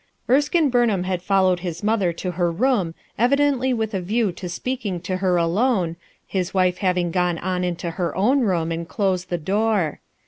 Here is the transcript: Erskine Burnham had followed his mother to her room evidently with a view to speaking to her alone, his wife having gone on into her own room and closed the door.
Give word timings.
Erskine 0.27 0.71
Burnham 0.71 1.03
had 1.03 1.21
followed 1.21 1.59
his 1.59 1.83
mother 1.83 2.11
to 2.11 2.31
her 2.31 2.51
room 2.51 2.95
evidently 3.19 3.71
with 3.71 3.93
a 3.93 4.01
view 4.01 4.31
to 4.31 4.49
speaking 4.49 4.99
to 5.01 5.17
her 5.17 5.37
alone, 5.37 5.95
his 6.25 6.55
wife 6.55 6.79
having 6.79 7.11
gone 7.11 7.37
on 7.37 7.63
into 7.63 7.91
her 7.91 8.15
own 8.15 8.39
room 8.41 8.71
and 8.71 8.89
closed 8.89 9.29
the 9.29 9.37
door. 9.37 9.99